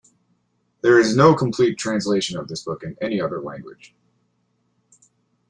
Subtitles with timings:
[0.81, 3.93] There is no complete translation of this book in any other language.